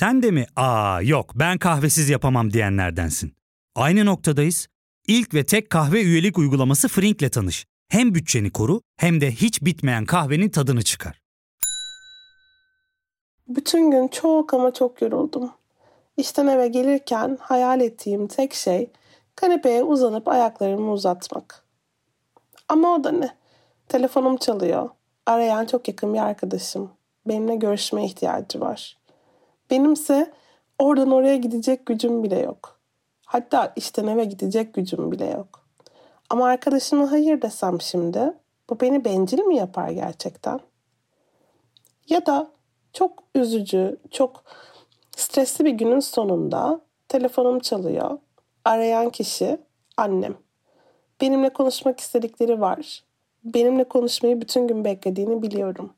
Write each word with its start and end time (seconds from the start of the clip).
Sen 0.00 0.22
de 0.22 0.30
mi 0.30 0.46
aa 0.56 1.02
yok 1.02 1.30
ben 1.34 1.58
kahvesiz 1.58 2.10
yapamam 2.10 2.52
diyenlerdensin. 2.52 3.32
Aynı 3.74 4.06
noktadayız. 4.06 4.66
İlk 5.06 5.34
ve 5.34 5.46
tek 5.46 5.70
kahve 5.70 6.02
üyelik 6.02 6.38
uygulaması 6.38 6.88
Frink'le 6.88 7.32
tanış. 7.32 7.66
Hem 7.88 8.14
bütçeni 8.14 8.50
koru 8.50 8.80
hem 8.96 9.20
de 9.20 9.30
hiç 9.30 9.62
bitmeyen 9.62 10.06
kahvenin 10.06 10.48
tadını 10.48 10.82
çıkar. 10.82 11.22
Bütün 13.48 13.90
gün 13.90 14.08
çok 14.08 14.54
ama 14.54 14.74
çok 14.74 15.02
yoruldum. 15.02 15.50
İşten 16.16 16.46
eve 16.46 16.68
gelirken 16.68 17.38
hayal 17.40 17.80
ettiğim 17.80 18.26
tek 18.26 18.54
şey 18.54 18.90
kanepeye 19.36 19.82
uzanıp 19.82 20.28
ayaklarımı 20.28 20.92
uzatmak. 20.92 21.64
Ama 22.68 22.94
o 22.94 23.04
da 23.04 23.12
ne? 23.12 23.36
Telefonum 23.88 24.36
çalıyor. 24.36 24.88
Arayan 25.26 25.66
çok 25.66 25.88
yakın 25.88 26.14
bir 26.14 26.18
arkadaşım. 26.18 26.90
Benimle 27.26 27.56
görüşmeye 27.56 28.06
ihtiyacı 28.06 28.60
var. 28.60 28.99
Benimse 29.70 30.32
oradan 30.78 31.10
oraya 31.10 31.36
gidecek 31.36 31.86
gücüm 31.86 32.22
bile 32.22 32.38
yok. 32.38 32.80
Hatta 33.26 33.72
işten 33.76 34.06
eve 34.06 34.24
gidecek 34.24 34.74
gücüm 34.74 35.12
bile 35.12 35.26
yok. 35.30 35.66
Ama 36.30 36.46
arkadaşıma 36.46 37.12
hayır 37.12 37.42
desem 37.42 37.80
şimdi 37.80 38.34
bu 38.70 38.80
beni 38.80 39.04
bencil 39.04 39.38
mi 39.38 39.56
yapar 39.56 39.88
gerçekten? 39.88 40.60
Ya 42.08 42.26
da 42.26 42.50
çok 42.92 43.22
üzücü, 43.34 43.96
çok 44.10 44.44
stresli 45.16 45.64
bir 45.64 45.70
günün 45.70 46.00
sonunda 46.00 46.80
telefonum 47.08 47.58
çalıyor. 47.58 48.18
Arayan 48.64 49.10
kişi 49.10 49.58
annem. 49.96 50.34
Benimle 51.20 51.52
konuşmak 51.52 52.00
istedikleri 52.00 52.60
var. 52.60 53.04
Benimle 53.44 53.84
konuşmayı 53.84 54.40
bütün 54.40 54.66
gün 54.68 54.84
beklediğini 54.84 55.42
biliyorum. 55.42 55.92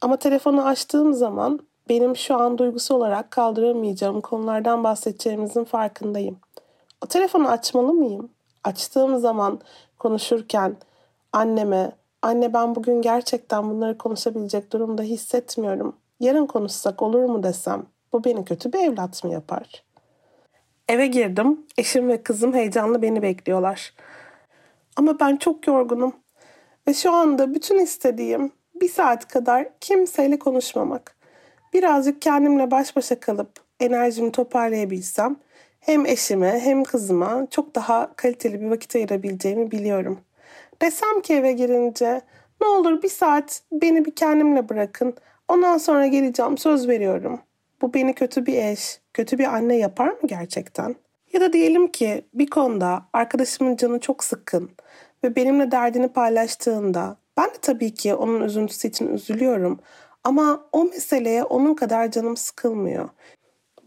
Ama 0.00 0.16
telefonu 0.16 0.66
açtığım 0.66 1.14
zaman 1.14 1.60
benim 1.88 2.16
şu 2.16 2.34
an 2.34 2.58
duygusu 2.58 2.94
olarak 2.94 3.30
kaldıramayacağım 3.30 4.20
konulardan 4.20 4.84
bahsedeceğimizin 4.84 5.64
farkındayım. 5.64 6.38
O 7.04 7.06
telefonu 7.06 7.48
açmalı 7.48 7.92
mıyım? 7.92 8.30
Açtığım 8.64 9.18
zaman 9.18 9.60
konuşurken 9.98 10.76
anneme, 11.32 11.92
anne 12.22 12.54
ben 12.54 12.74
bugün 12.74 13.02
gerçekten 13.02 13.70
bunları 13.70 13.98
konuşabilecek 13.98 14.72
durumda 14.72 15.02
hissetmiyorum. 15.02 15.96
Yarın 16.20 16.46
konuşsak 16.46 17.02
olur 17.02 17.24
mu 17.24 17.42
desem 17.42 17.86
bu 18.12 18.24
beni 18.24 18.44
kötü 18.44 18.72
bir 18.72 18.78
evlat 18.78 19.24
mı 19.24 19.32
yapar? 19.32 19.84
Eve 20.88 21.06
girdim. 21.06 21.66
Eşim 21.78 22.08
ve 22.08 22.22
kızım 22.22 22.54
heyecanlı 22.54 23.02
beni 23.02 23.22
bekliyorlar. 23.22 23.94
Ama 24.96 25.20
ben 25.20 25.36
çok 25.36 25.66
yorgunum. 25.66 26.12
Ve 26.88 26.94
şu 26.94 27.12
anda 27.12 27.54
bütün 27.54 27.78
istediğim 27.78 28.52
bir 28.74 28.88
saat 28.88 29.28
kadar 29.28 29.68
kimseyle 29.80 30.38
konuşmamak. 30.38 31.21
Birazcık 31.72 32.22
kendimle 32.22 32.70
baş 32.70 32.96
başa 32.96 33.20
kalıp 33.20 33.50
enerjimi 33.80 34.32
toparlayabilsem 34.32 35.36
hem 35.80 36.06
eşime 36.06 36.60
hem 36.60 36.84
kızıma 36.84 37.46
çok 37.50 37.74
daha 37.74 38.16
kaliteli 38.16 38.60
bir 38.60 38.70
vakit 38.70 38.96
ayırabileceğimi 38.96 39.70
biliyorum. 39.70 40.20
Desem 40.82 41.20
ki 41.20 41.34
eve 41.34 41.52
girince 41.52 42.20
ne 42.60 42.66
olur 42.66 43.02
bir 43.02 43.08
saat 43.08 43.62
beni 43.72 44.04
bir 44.04 44.14
kendimle 44.14 44.68
bırakın. 44.68 45.14
Ondan 45.48 45.78
sonra 45.78 46.06
geleceğim 46.06 46.58
söz 46.58 46.88
veriyorum. 46.88 47.40
Bu 47.82 47.94
beni 47.94 48.14
kötü 48.14 48.46
bir 48.46 48.54
eş, 48.54 49.00
kötü 49.14 49.38
bir 49.38 49.54
anne 49.54 49.76
yapar 49.76 50.08
mı 50.08 50.26
gerçekten? 50.26 50.96
Ya 51.32 51.40
da 51.40 51.52
diyelim 51.52 51.88
ki 51.88 52.24
bir 52.34 52.46
konuda 52.46 53.02
arkadaşımın 53.12 53.76
canı 53.76 54.00
çok 54.00 54.24
sıkkın 54.24 54.70
ve 55.24 55.36
benimle 55.36 55.70
derdini 55.70 56.08
paylaştığında 56.08 57.16
ben 57.36 57.46
de 57.46 57.58
tabii 57.62 57.94
ki 57.94 58.14
onun 58.14 58.40
üzüntüsü 58.40 58.88
için 58.88 59.14
üzülüyorum 59.14 59.80
ama 60.24 60.64
o 60.72 60.84
meseleye 60.84 61.44
onun 61.44 61.74
kadar 61.74 62.10
canım 62.10 62.36
sıkılmıyor. 62.36 63.08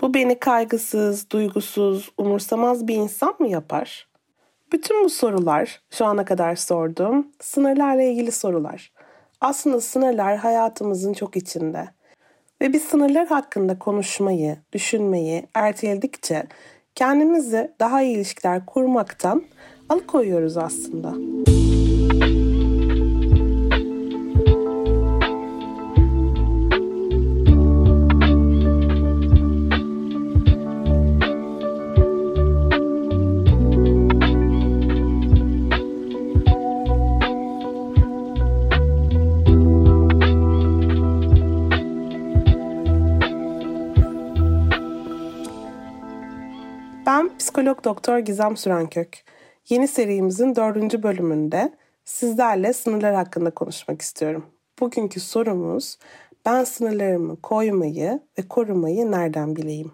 Bu 0.02 0.14
beni 0.14 0.40
kaygısız, 0.40 1.30
duygusuz, 1.30 2.12
umursamaz 2.18 2.88
bir 2.88 2.96
insan 2.96 3.36
mı 3.40 3.48
yapar? 3.48 4.10
Bütün 4.72 5.04
bu 5.04 5.10
sorular, 5.10 5.82
şu 5.90 6.06
ana 6.06 6.26
kadar 6.26 6.56
sorduğum, 6.56 7.28
sınırlarla 7.42 8.02
ilgili 8.02 8.32
sorular. 8.32 8.92
Aslında 9.42 9.82
sınırlar 9.82 10.38
hayatımızın 10.38 11.14
çok 11.14 11.38
içinde. 11.38 11.88
Ve 12.62 12.74
biz 12.74 12.84
sınırlar 12.84 13.28
hakkında 13.28 13.80
konuşmayı, 13.80 14.58
düşünmeyi 14.74 15.48
erteledikçe 15.54 16.44
kendimizi 16.96 17.72
daha 17.80 18.02
iyi 18.02 18.16
ilişkiler 18.16 18.66
kurmaktan 18.66 19.44
alıkoyuyoruz 19.90 20.58
aslında. 20.58 21.14
Ben 21.48 21.65
psikolog 47.46 47.84
doktor 47.84 48.18
Gizem 48.18 48.58
Sürenkök. 48.58 49.24
Yeni 49.70 49.88
serimizin 49.88 50.56
dördüncü 50.56 51.04
bölümünde 51.04 51.74
sizlerle 52.06 52.74
sınırlar 52.74 53.16
hakkında 53.16 53.52
konuşmak 53.52 54.02
istiyorum. 54.02 54.46
Bugünkü 54.80 55.20
sorumuz 55.20 55.98
ben 56.46 56.64
sınırlarımı 56.64 57.42
koymayı 57.42 58.20
ve 58.40 58.48
korumayı 58.48 59.12
nereden 59.12 59.56
bileyim? 59.56 59.92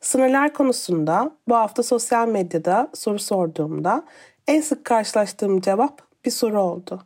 Sınırlar 0.00 0.54
konusunda 0.54 1.36
bu 1.48 1.54
hafta 1.54 1.82
sosyal 1.82 2.28
medyada 2.28 2.90
soru 2.94 3.18
sorduğumda 3.18 4.04
en 4.46 4.60
sık 4.60 4.84
karşılaştığım 4.84 5.60
cevap 5.60 6.02
bir 6.24 6.30
soru 6.30 6.60
oldu. 6.60 7.02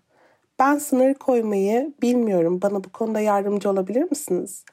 Ben 0.59 0.79
sınır 0.79 1.15
koymayı 1.15 1.93
bilmiyorum. 2.03 2.63
Bana 2.63 2.85
bu 2.85 2.93
konuda 2.93 3.21
yardımcı 3.21 3.71
olabilir 3.71 4.03
misiniz? 4.11 4.65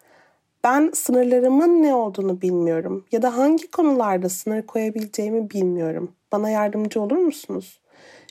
Ben 0.63 0.91
sınırlarımın 0.93 1.83
ne 1.83 1.95
olduğunu 1.95 2.41
bilmiyorum 2.41 3.05
ya 3.11 3.21
da 3.21 3.37
hangi 3.37 3.71
konularda 3.71 4.29
sınır 4.29 4.61
koyabileceğimi 4.61 5.49
bilmiyorum. 5.49 6.15
Bana 6.31 6.49
yardımcı 6.49 7.01
olur 7.01 7.17
musunuz? 7.17 7.81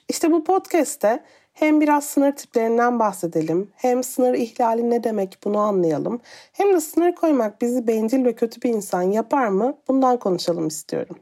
İşte 0.09 0.33
bu 0.33 0.45
podcast'te 0.45 1.23
hem 1.53 1.81
biraz 1.81 2.05
sınır 2.05 2.33
tiplerinden 2.33 2.99
bahsedelim, 2.99 3.71
hem 3.77 4.03
sınır 4.03 4.35
ihlali 4.35 4.91
ne 4.91 5.05
demek 5.05 5.39
bunu 5.45 5.59
anlayalım, 5.59 6.21
hem 6.53 6.73
de 6.73 6.81
sınır 6.81 7.15
koymak 7.15 7.63
bizi 7.63 7.87
bencil 7.87 8.25
ve 8.25 8.35
kötü 8.35 8.63
bir 8.63 8.71
insan 8.71 9.03
yapar 9.03 9.49
mı 9.49 9.79
bundan 9.89 10.19
konuşalım 10.19 10.69
istiyorum. 10.69 11.19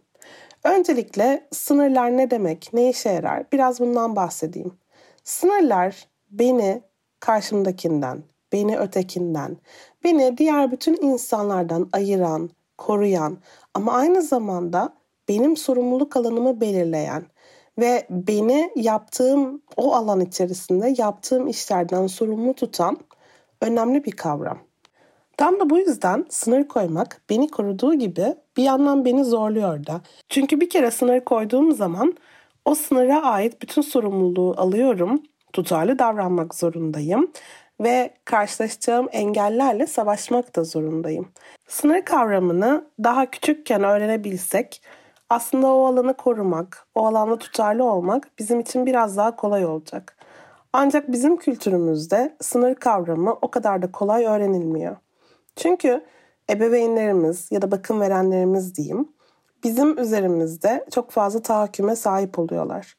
Öncelikle 0.64 1.48
sınırlar 1.50 2.16
ne 2.16 2.30
demek, 2.30 2.70
ne 2.72 2.90
işe 2.90 3.10
yarar 3.10 3.44
biraz 3.52 3.80
bundan 3.80 4.16
bahsedeyim. 4.16 4.72
Sınırlar 5.24 6.08
beni 6.30 6.82
karşımdakinden, 7.20 8.22
beni 8.52 8.78
ötekinden, 8.78 9.56
beni 10.04 10.38
diğer 10.38 10.72
bütün 10.72 10.96
insanlardan 11.02 11.88
ayıran, 11.92 12.50
koruyan 12.78 13.38
ama 13.74 13.92
aynı 13.92 14.22
zamanda 14.22 14.94
benim 15.28 15.56
sorumluluk 15.56 16.16
alanımı 16.16 16.60
belirleyen 16.60 17.26
ve 17.78 18.06
beni 18.10 18.70
yaptığım 18.76 19.62
o 19.76 19.94
alan 19.94 20.20
içerisinde 20.20 20.94
yaptığım 20.98 21.48
işlerden 21.48 22.06
sorumlu 22.06 22.54
tutan 22.54 22.98
önemli 23.60 24.04
bir 24.04 24.12
kavram. 24.12 24.58
Tam 25.36 25.60
da 25.60 25.70
bu 25.70 25.78
yüzden 25.78 26.26
sınır 26.28 26.68
koymak 26.68 27.20
beni 27.30 27.48
koruduğu 27.48 27.94
gibi 27.94 28.34
bir 28.56 28.62
yandan 28.62 29.04
beni 29.04 29.24
zorluyor 29.24 29.86
da. 29.86 30.00
Çünkü 30.28 30.60
bir 30.60 30.70
kere 30.70 30.90
sınır 30.90 31.20
koyduğum 31.20 31.72
zaman 31.72 32.14
o 32.64 32.74
sınıra 32.74 33.22
ait 33.22 33.62
bütün 33.62 33.82
sorumluluğu 33.82 34.54
alıyorum. 34.56 35.22
Tutarlı 35.52 35.98
davranmak 35.98 36.54
zorundayım 36.54 37.32
ve 37.80 38.10
karşılaşacağım 38.24 39.08
engellerle 39.12 39.86
savaşmak 39.86 40.56
da 40.56 40.64
zorundayım. 40.64 41.28
Sınır 41.68 42.02
kavramını 42.02 42.84
daha 43.04 43.30
küçükken 43.30 43.84
öğrenebilsek 43.84 44.82
aslında 45.30 45.66
o 45.66 45.86
alanı 45.86 46.16
korumak, 46.16 46.86
o 46.94 47.06
alanda 47.06 47.38
tutarlı 47.38 47.84
olmak 47.84 48.30
bizim 48.38 48.60
için 48.60 48.86
biraz 48.86 49.16
daha 49.16 49.36
kolay 49.36 49.66
olacak. 49.66 50.16
Ancak 50.72 51.12
bizim 51.12 51.36
kültürümüzde 51.36 52.36
sınır 52.40 52.74
kavramı 52.74 53.38
o 53.42 53.50
kadar 53.50 53.82
da 53.82 53.92
kolay 53.92 54.24
öğrenilmiyor. 54.24 54.96
Çünkü 55.56 56.04
ebeveynlerimiz 56.50 57.48
ya 57.52 57.62
da 57.62 57.70
bakım 57.70 58.00
verenlerimiz 58.00 58.74
diyeyim 58.74 59.08
bizim 59.64 59.98
üzerimizde 59.98 60.84
çok 60.90 61.10
fazla 61.10 61.42
tahakküme 61.42 61.96
sahip 61.96 62.38
oluyorlar. 62.38 62.96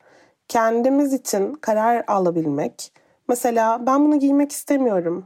Kendimiz 0.47 1.13
için 1.13 1.53
karar 1.53 2.03
alabilmek, 2.07 2.93
mesela 3.31 3.85
ben 3.85 4.05
bunu 4.05 4.19
giymek 4.19 4.51
istemiyorum, 4.51 5.25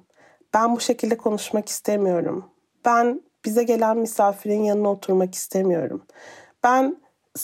ben 0.54 0.76
bu 0.76 0.80
şekilde 0.80 1.18
konuşmak 1.18 1.70
istemiyorum, 1.70 2.46
ben 2.86 3.22
bize 3.46 3.64
gelen 3.64 3.98
misafirin 3.98 4.64
yanına 4.64 4.92
oturmak 4.92 5.36
istemiyorum. 5.36 6.04
Ben 6.64 6.98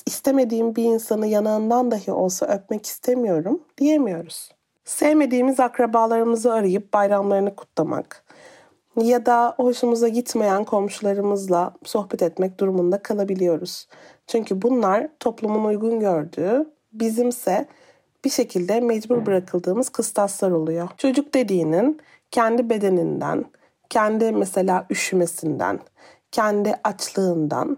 istemediğim 0.05 0.75
bir 0.75 0.83
insanı 0.83 1.27
yanağından 1.27 1.91
dahi 1.91 2.11
olsa 2.11 2.45
öpmek 2.45 2.85
istemiyorum 2.85 3.63
diyemiyoruz. 3.77 4.51
Sevmediğimiz 4.85 5.59
akrabalarımızı 5.59 6.53
arayıp 6.53 6.93
bayramlarını 6.93 7.55
kutlamak 7.55 8.23
Ya 8.95 9.25
da 9.25 9.53
hoşumuza 9.57 10.07
gitmeyen 10.07 10.63
komşularımızla 10.63 11.73
sohbet 11.83 12.21
etmek 12.21 12.59
durumunda 12.59 13.01
kalabiliyoruz. 13.01 13.87
Çünkü 14.27 14.61
bunlar 14.61 15.07
toplumun 15.19 15.65
uygun 15.65 15.99
gördüğü, 15.99 16.73
bizimse 16.93 17.67
bir 18.25 18.29
şekilde 18.29 18.79
mecbur 18.79 19.25
bırakıldığımız 19.25 19.89
kıstaslar 19.89 20.51
oluyor. 20.51 20.89
Çocuk 20.97 21.33
dediğinin 21.33 21.99
kendi 22.31 22.69
bedeninden, 22.69 23.45
kendi 23.89 24.31
mesela 24.31 24.85
üşümesinden, 24.89 25.79
kendi 26.31 26.73
açlığından 26.83 27.77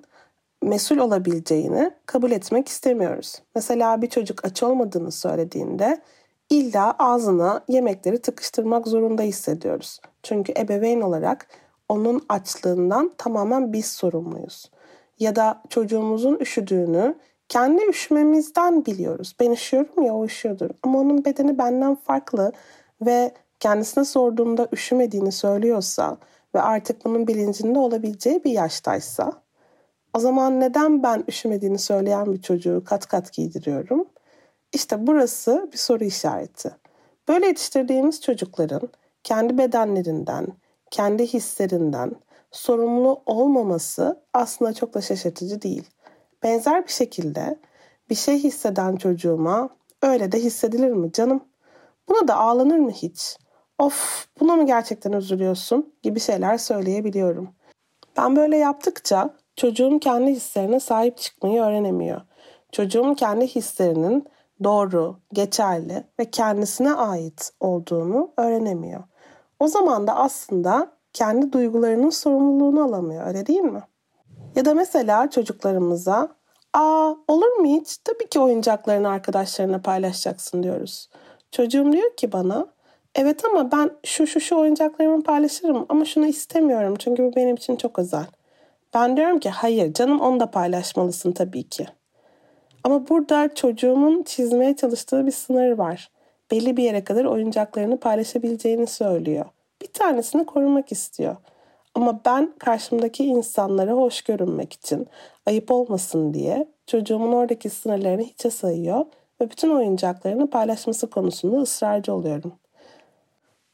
mesul 0.64 0.98
olabileceğini 0.98 1.92
kabul 2.06 2.32
etmek 2.32 2.68
istemiyoruz. 2.68 3.42
Mesela 3.56 4.02
bir 4.02 4.10
çocuk 4.10 4.46
aç 4.46 4.64
olmadığını 4.64 5.12
söylediğinde 5.12 6.02
illa 6.50 6.96
ağzına 7.00 7.64
yemekleri 7.68 8.22
tıkıştırmak 8.22 8.88
zorunda 8.88 9.22
hissediyoruz. 9.22 10.00
Çünkü 10.24 10.54
ebeveyn 10.58 11.02
olarak 11.02 11.48
onun 11.90 12.26
açlığından 12.30 13.12
tamamen 13.18 13.74
biz 13.74 13.86
sorumluyuz. 13.86 14.72
Ya 15.20 15.36
da 15.36 15.62
çocuğumuzun 15.70 16.38
üşüdüğünü 16.40 17.16
kendi 17.50 17.86
üşümemizden 17.86 18.86
biliyoruz. 18.86 19.36
Ben 19.40 19.52
üşüyorum 19.52 20.04
ya 20.04 20.14
o 20.14 20.26
üşüyordur. 20.26 20.70
Ama 20.84 21.00
onun 21.00 21.26
bedeni 21.26 21.58
benden 21.58 21.96
farklı 21.96 22.52
ve 23.02 23.32
kendisine 23.60 24.06
sorduğumda 24.06 24.68
üşümediğini 24.74 25.32
söylüyorsa 25.32 26.18
ve 26.56 26.62
artık 26.62 27.06
bunun 27.06 27.28
bilincinde 27.28 27.80
olabileceği 27.80 28.44
bir 28.44 28.52
yaştaysa 28.52 29.44
o 30.14 30.20
zaman 30.20 30.60
neden 30.60 31.04
ben 31.04 31.24
üşümediğini 31.28 31.80
söyleyen 31.80 32.34
bir 32.34 32.42
çocuğu 32.42 32.84
kat 32.86 33.08
kat 33.08 33.34
giydiriyorum? 33.34 34.06
İşte 34.74 35.08
burası 35.08 35.70
bir 35.74 35.78
soru 35.78 36.04
işareti. 36.04 36.72
Böyle 37.28 37.46
yetiştirdiğimiz 37.46 38.22
çocukların 38.22 38.90
kendi 39.24 39.58
bedenlerinden, 39.58 40.48
kendi 40.92 41.28
hislerinden 41.28 42.12
sorumlu 42.52 43.22
olmaması 43.26 44.20
aslında 44.34 44.74
çok 44.74 44.94
da 44.94 45.02
şaşırtıcı 45.02 45.62
değil. 45.62 45.84
Benzer 46.44 46.84
bir 46.84 46.92
şekilde 46.92 47.60
bir 48.10 48.16
şey 48.16 48.40
hisseden 48.40 48.96
çocuğuma 48.96 49.70
öyle 50.02 50.32
de 50.32 50.40
hissedilir 50.40 50.92
mi 50.92 51.12
canım? 51.12 51.44
Buna 52.10 52.28
da 52.28 52.36
ağlanır 52.36 52.78
mı 52.78 52.92
hiç? 52.92 53.38
Of 53.80 54.28
buna 54.40 54.56
mı 54.56 54.66
gerçekten 54.66 55.12
üzülüyorsun 55.12 55.94
gibi 56.02 56.20
şeyler 56.20 56.58
söyleyebiliyorum. 56.58 57.50
Ben 58.18 58.36
böyle 58.36 58.58
yaptıkça 58.58 59.36
çocuğum 59.56 60.00
kendi 60.00 60.32
hislerine 60.32 60.80
sahip 60.80 61.18
çıkmayı 61.18 61.62
öğrenemiyor. 61.62 62.22
Çocuğum 62.72 63.16
kendi 63.18 63.48
hislerinin 63.48 64.26
doğru, 64.64 65.18
geçerli 65.34 66.04
ve 66.20 66.32
kendisine 66.32 66.94
ait 66.94 67.52
olduğunu 67.60 68.32
öğrenemiyor. 68.38 69.04
O 69.60 69.68
zaman 69.68 70.08
da 70.08 70.16
aslında 70.16 70.92
kendi 71.14 71.54
duygularının 71.54 72.10
sorumluluğunu 72.10 72.84
alamıyor 72.84 73.28
öyle 73.28 73.46
değil 73.46 73.62
mi? 73.62 73.84
Ya 74.56 74.66
da 74.66 74.74
mesela 74.74 75.30
çocuklarımıza 75.30 76.28
''Aa 76.74 77.14
olur 77.28 77.52
mu 77.52 77.66
hiç? 77.66 77.98
Tabii 77.98 78.30
ki 78.30 78.40
oyuncaklarını 78.40 79.10
arkadaşlarına 79.10 79.82
paylaşacaksın.'' 79.82 80.64
diyoruz. 80.64 81.10
Çocuğum 81.52 81.92
diyor 81.92 82.16
ki 82.16 82.32
bana 82.32 82.68
''Evet 83.16 83.46
ama 83.46 83.72
ben 83.72 83.92
şu 84.04 84.28
şu 84.28 84.40
şu 84.40 84.56
oyuncaklarımı 84.58 85.24
paylaşırım 85.24 85.86
ama 85.90 86.06
şunu 86.06 86.28
istemiyorum 86.28 86.96
çünkü 87.00 87.24
bu 87.24 87.36
benim 87.36 87.56
için 87.56 87.76
çok 87.76 88.00
özel.'' 88.00 88.44
Ben 88.94 89.18
diyorum 89.18 89.40
ki 89.40 89.50
hayır 89.50 89.94
canım 89.94 90.22
onu 90.22 90.40
da 90.40 90.52
paylaşmalısın 90.52 91.32
tabii 91.32 91.64
ki. 91.64 91.86
Ama 92.84 93.10
burada 93.10 93.56
çocuğumun 93.56 94.24
çizmeye 94.24 94.76
çalıştığı 94.76 95.26
bir 95.26 95.32
sınır 95.32 95.72
var. 95.72 96.12
Belli 96.52 96.78
bir 96.78 96.84
yere 96.84 97.04
kadar 97.04 97.26
oyuncaklarını 97.26 98.00
paylaşabileceğini 98.00 98.88
söylüyor. 98.88 99.46
Bir 99.82 99.88
tanesini 99.88 100.46
korumak 100.46 100.92
istiyor. 100.92 101.36
Ama 101.96 102.22
ben 102.26 102.54
karşımdaki 102.60 103.26
insanlara 103.26 103.92
hoş 103.92 104.22
görünmek 104.22 104.74
için, 104.74 105.08
ayıp 105.46 105.72
olmasın 105.72 106.34
diye 106.34 106.68
çocuğumun 106.88 107.34
oradaki 107.34 107.70
sınırlarını 107.70 108.22
hiçe 108.22 108.50
sayıyor 108.50 109.06
ve 109.42 109.50
bütün 109.50 109.70
oyuncaklarını 109.70 110.50
paylaşması 110.50 111.10
konusunda 111.10 111.58
ısrarcı 111.58 112.14
oluyorum. 112.14 112.54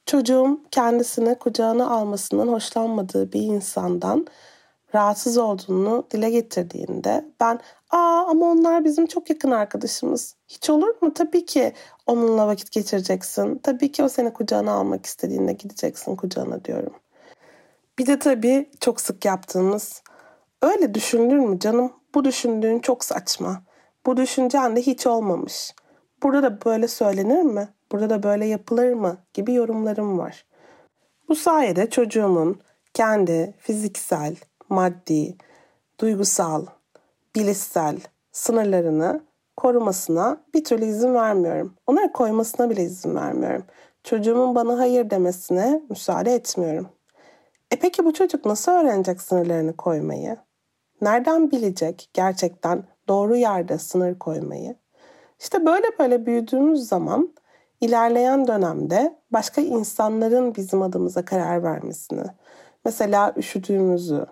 Çocuğum 0.06 0.60
kendisini 0.72 1.36
kucağına 1.36 1.90
almasından 1.92 2.48
hoşlanmadığı 2.48 3.34
bir 3.34 3.42
insandan 3.42 4.28
rahatsız 4.96 5.38
olduğunu 5.38 6.04
dile 6.12 6.30
getirdiğinde 6.30 7.26
ben 7.40 7.60
aa 7.90 8.26
ama 8.28 8.46
onlar 8.52 8.86
bizim 8.86 9.06
çok 9.08 9.30
yakın 9.30 9.52
arkadaşımız. 9.52 10.36
Hiç 10.48 10.70
olur 10.70 10.96
mu? 11.02 11.14
Tabii 11.14 11.46
ki 11.46 11.74
onunla 12.08 12.48
vakit 12.48 12.72
geçireceksin. 12.72 13.60
Tabii 13.64 13.92
ki 13.92 14.04
o 14.04 14.10
seni 14.10 14.34
kucağına 14.34 14.72
almak 14.72 15.06
istediğinde 15.06 15.54
gideceksin 15.54 16.16
kucağına 16.16 16.66
diyorum. 16.66 16.94
Bir 18.00 18.06
de 18.06 18.20
tabii 18.20 18.70
çok 18.80 19.02
sık 19.02 19.26
yaptığımız 19.26 20.04
öyle 20.62 20.94
düşünülür 20.94 21.40
mü 21.40 21.60
canım? 21.60 21.94
Bu 22.16 22.26
düşündüğün 22.26 22.80
çok 22.80 23.04
saçma. 23.04 23.62
Bu 24.06 24.18
düşüncen 24.18 24.76
de 24.76 24.82
hiç 24.82 25.08
olmamış. 25.08 25.74
Burada 26.24 26.44
da 26.44 26.66
böyle 26.66 26.88
söylenir 26.88 27.42
mi? 27.42 27.70
Burada 27.92 28.10
da 28.10 28.24
böyle 28.24 28.46
yapılır 28.46 28.94
mı? 28.94 29.18
gibi 29.34 29.54
yorumlarım 29.54 30.18
var. 30.18 30.46
Bu 31.30 31.36
sayede 31.36 31.90
çocuğumun 31.90 32.62
kendi 32.94 33.56
fiziksel, 33.60 34.36
maddi, 34.70 35.38
duygusal, 36.00 36.66
bilişsel 37.36 37.98
sınırlarını 38.32 39.24
korumasına 39.58 40.42
bir 40.54 40.64
türlü 40.64 40.86
izin 40.86 41.14
vermiyorum. 41.14 41.76
Onları 41.88 42.12
koymasına 42.12 42.70
bile 42.70 42.84
izin 42.84 43.16
vermiyorum. 43.16 43.64
Çocuğumun 44.04 44.56
bana 44.56 44.80
hayır 44.80 45.10
demesine 45.10 45.82
müsaade 45.90 46.34
etmiyorum. 46.34 46.90
E 47.72 47.76
peki 47.76 48.06
bu 48.06 48.14
çocuk 48.14 48.46
nasıl 48.46 48.72
öğrenecek 48.72 49.22
sınırlarını 49.22 49.78
koymayı? 49.78 50.38
Nereden 51.02 51.52
bilecek 51.52 52.10
gerçekten 52.14 52.84
doğru 53.08 53.36
yerde 53.36 53.78
sınır 53.78 54.20
koymayı? 54.20 54.76
İşte 55.40 55.66
böyle 55.66 55.88
böyle 56.00 56.26
büyüdüğümüz 56.26 56.88
zaman 56.88 57.34
ilerleyen 57.82 58.48
dönemde 58.48 59.20
başka 59.32 59.62
insanların 59.62 60.56
bizim 60.56 60.82
adımıza 60.82 61.26
karar 61.26 61.64
vermesini, 61.64 62.24
mesela 62.86 63.34
üşüdüğümüzü, 63.38 64.26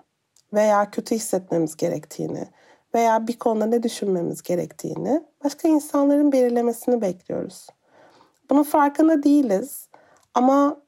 veya 0.53 0.91
kötü 0.91 1.15
hissetmemiz 1.15 1.77
gerektiğini 1.77 2.47
veya 2.95 3.27
bir 3.27 3.39
konuda 3.39 3.65
ne 3.65 3.83
düşünmemiz 3.83 4.43
gerektiğini 4.43 5.23
başka 5.43 5.67
insanların 5.67 6.31
belirlemesini 6.31 7.01
bekliyoruz. 7.01 7.67
Bunun 8.49 8.63
farkında 8.63 9.23
değiliz 9.23 9.89
ama 10.33 10.81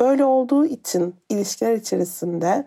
böyle 0.00 0.24
olduğu 0.24 0.66
için 0.66 1.14
ilişkiler 1.28 1.74
içerisinde 1.74 2.64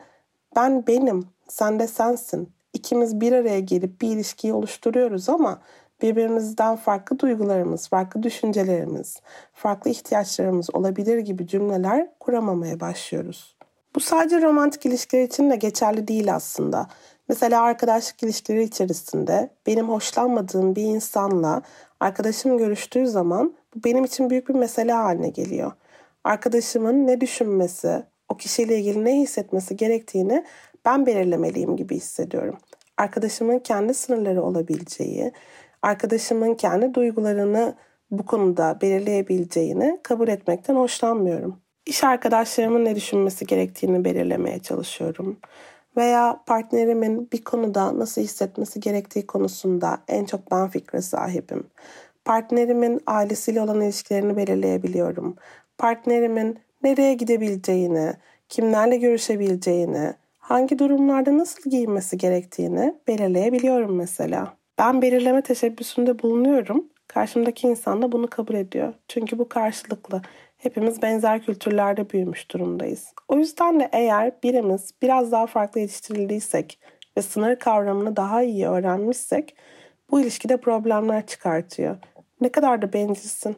ben 0.55 0.87
benim, 0.87 1.27
sen 1.47 1.79
de 1.79 1.87
sensin. 1.87 2.49
İkimiz 2.73 3.21
bir 3.21 3.31
araya 3.31 3.59
gelip 3.59 4.01
bir 4.01 4.07
ilişkiyi 4.07 4.53
oluşturuyoruz 4.53 5.29
ama 5.29 5.61
birbirimizden 6.01 6.75
farklı 6.75 7.19
duygularımız, 7.19 7.87
farklı 7.87 8.23
düşüncelerimiz, 8.23 9.21
farklı 9.53 9.91
ihtiyaçlarımız 9.91 10.75
olabilir 10.75 11.17
gibi 11.17 11.47
cümleler 11.47 12.07
kuramamaya 12.19 12.79
başlıyoruz. 12.79 13.55
Bu 13.95 13.99
sadece 13.99 14.41
romantik 14.41 14.85
ilişkiler 14.85 15.23
için 15.23 15.51
de 15.51 15.55
geçerli 15.55 16.07
değil 16.07 16.35
aslında. 16.35 16.87
Mesela 17.29 17.61
arkadaşlık 17.61 18.23
ilişkileri 18.23 18.63
içerisinde 18.63 19.49
benim 19.67 19.89
hoşlanmadığım 19.89 20.75
bir 20.75 20.83
insanla 20.83 21.61
arkadaşım 21.99 22.57
görüştüğü 22.57 23.07
zaman 23.07 23.55
bu 23.75 23.83
benim 23.83 24.03
için 24.03 24.29
büyük 24.29 24.49
bir 24.49 24.55
mesele 24.55 24.91
haline 24.93 25.29
geliyor. 25.29 25.71
Arkadaşımın 26.25 27.07
ne 27.07 27.21
düşünmesi, 27.21 28.03
o 28.29 28.37
kişiyle 28.37 28.79
ilgili 28.79 29.05
ne 29.05 29.19
hissetmesi 29.19 29.75
gerektiğini 29.75 30.45
ben 30.85 31.05
belirlemeliyim 31.05 31.77
gibi 31.77 31.95
hissediyorum. 31.95 32.57
Arkadaşımın 32.97 33.59
kendi 33.59 33.93
sınırları 33.93 34.43
olabileceği, 34.43 35.31
arkadaşımın 35.81 36.55
kendi 36.55 36.93
duygularını 36.93 37.75
bu 38.11 38.25
konuda 38.25 38.77
belirleyebileceğini 38.81 39.99
kabul 40.03 40.27
etmekten 40.27 40.75
hoşlanmıyorum. 40.75 41.59
İş 41.85 42.03
arkadaşlarımın 42.03 42.85
ne 42.85 42.95
düşünmesi 42.95 43.45
gerektiğini 43.45 44.05
belirlemeye 44.05 44.59
çalışıyorum. 44.59 45.39
Veya 45.97 46.43
partnerimin 46.45 47.31
bir 47.31 47.43
konuda 47.43 47.99
nasıl 47.99 48.21
hissetmesi 48.21 48.79
gerektiği 48.79 49.27
konusunda 49.27 49.97
en 50.07 50.25
çok 50.25 50.51
ben 50.51 50.69
fikre 50.69 51.01
sahibim. 51.01 51.67
Partnerimin 52.25 53.01
ailesiyle 53.07 53.61
olan 53.61 53.81
ilişkilerini 53.81 54.37
belirleyebiliyorum. 54.37 55.35
Partnerimin 55.77 56.59
nereye 56.83 57.13
gidebileceğini, 57.13 58.13
kimlerle 58.49 58.97
görüşebileceğini, 58.97 60.13
hangi 60.37 60.79
durumlarda 60.79 61.37
nasıl 61.37 61.69
giyinmesi 61.69 62.17
gerektiğini 62.17 62.95
belirleyebiliyorum 63.07 63.95
mesela. 63.95 64.53
Ben 64.77 65.01
belirleme 65.01 65.41
teşebbüsünde 65.41 66.21
bulunuyorum. 66.21 66.85
Karşımdaki 67.07 67.67
insan 67.67 68.01
da 68.01 68.11
bunu 68.11 68.27
kabul 68.27 68.53
ediyor. 68.53 68.93
Çünkü 69.07 69.39
bu 69.39 69.49
karşılıklı. 69.49 70.21
Hepimiz 70.57 71.01
benzer 71.01 71.41
kültürlerde 71.43 72.09
büyümüş 72.09 72.51
durumdayız. 72.51 73.13
O 73.27 73.37
yüzden 73.37 73.79
de 73.79 73.89
eğer 73.91 74.31
birimiz 74.43 74.91
biraz 75.01 75.31
daha 75.31 75.47
farklı 75.47 75.79
yetiştirildiysek 75.81 76.79
ve 77.17 77.21
sınır 77.21 77.55
kavramını 77.55 78.15
daha 78.15 78.43
iyi 78.43 78.67
öğrenmişsek 78.67 79.55
bu 80.11 80.21
ilişkide 80.21 80.57
problemler 80.57 81.25
çıkartıyor. 81.25 81.97
Ne 82.41 82.49
kadar 82.49 82.81
da 82.81 82.93
bencilsin. 82.93 83.55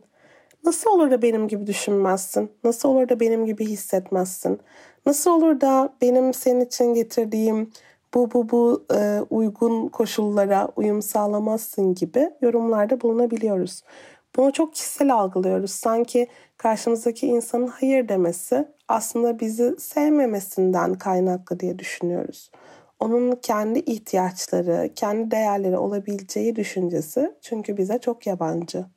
Nasıl 0.67 0.91
olur 0.91 1.11
da 1.11 1.21
benim 1.21 1.47
gibi 1.47 1.67
düşünmezsin? 1.67 2.51
Nasıl 2.63 2.89
olur 2.89 3.09
da 3.09 3.19
benim 3.19 3.45
gibi 3.45 3.65
hissetmezsin? 3.65 4.59
Nasıl 5.05 5.31
olur 5.31 5.61
da 5.61 5.93
benim 6.01 6.33
senin 6.33 6.61
için 6.61 6.93
getirdiğim 6.93 7.71
bu 8.13 8.31
bu 8.33 8.49
bu 8.49 8.85
e, 8.93 9.19
uygun 9.29 9.87
koşullara 9.87 10.67
uyum 10.75 11.01
sağlamazsın 11.01 11.95
gibi 11.95 12.29
yorumlarda 12.41 13.01
bulunabiliyoruz. 13.01 13.83
Bunu 14.35 14.53
çok 14.53 14.73
kişisel 14.73 15.13
algılıyoruz. 15.13 15.71
Sanki 15.71 16.27
karşımızdaki 16.57 17.27
insanın 17.27 17.67
hayır 17.67 18.09
demesi 18.09 18.67
aslında 18.87 19.39
bizi 19.39 19.75
sevmemesinden 19.79 20.93
kaynaklı 20.93 21.59
diye 21.59 21.79
düşünüyoruz. 21.79 22.51
Onun 22.99 23.31
kendi 23.35 23.79
ihtiyaçları, 23.79 24.89
kendi 24.95 25.31
değerleri 25.31 25.77
olabileceği 25.77 26.55
düşüncesi 26.55 27.35
çünkü 27.41 27.77
bize 27.77 27.97
çok 27.99 28.27
yabancı. 28.27 28.96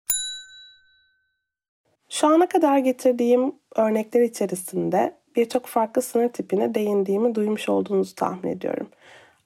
Şu 2.11 2.27
ana 2.27 2.47
kadar 2.47 2.77
getirdiğim 2.77 3.55
örnekler 3.75 4.21
içerisinde 4.21 5.15
birçok 5.35 5.65
farklı 5.65 6.01
sınır 6.01 6.29
tipine 6.29 6.75
değindiğimi 6.75 7.35
duymuş 7.35 7.69
olduğunuzu 7.69 8.15
tahmin 8.15 8.49
ediyorum. 8.49 8.89